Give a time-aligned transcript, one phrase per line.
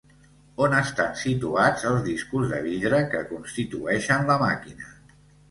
[0.67, 4.91] On estan situats els discos de vidre que constitueixen la màquina?